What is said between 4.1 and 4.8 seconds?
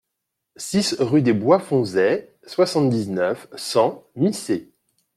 Missé